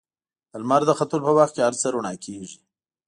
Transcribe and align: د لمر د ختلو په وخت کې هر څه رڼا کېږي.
د 0.49 0.53
لمر 0.61 0.81
د 0.87 0.91
ختلو 0.99 1.23
په 1.27 1.31
وخت 1.37 1.53
کې 1.55 1.61
هر 1.67 1.73
څه 1.81 1.87
رڼا 1.93 2.13
کېږي. 2.25 2.57